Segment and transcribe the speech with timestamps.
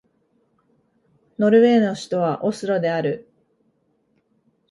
[1.37, 3.31] ノルウェーの首都はオスロである